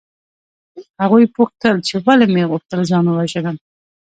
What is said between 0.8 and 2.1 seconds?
هغوی پوښتل چې